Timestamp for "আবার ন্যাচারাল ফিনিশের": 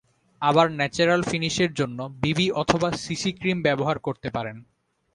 0.41-1.71